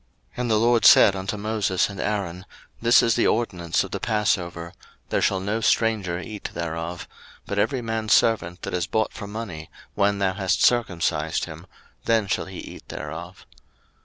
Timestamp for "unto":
1.15-1.37